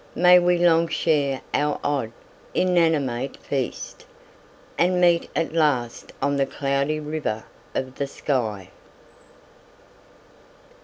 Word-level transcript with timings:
May 0.15 0.39
we 0.39 0.57
long 0.57 0.87
share 0.87 1.41
our 1.53 1.79
odd, 1.83 2.11
inanimate 2.55 3.37
feast, 3.37 4.07
And 4.75 4.99
meet 4.99 5.29
at 5.35 5.53
last 5.53 6.11
on 6.23 6.37
the 6.37 6.47
Cloudy 6.47 6.99
River 6.99 7.43
of 7.75 7.93
the 7.97 8.07
sky. 8.07 8.71